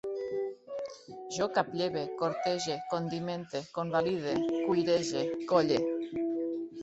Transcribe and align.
Jo 1.35 1.47
caplleve, 1.57 2.01
cortege, 2.21 2.77
condimente, 2.95 3.61
convalide, 3.75 4.33
cuirege, 4.65 5.23
colle 5.53 5.79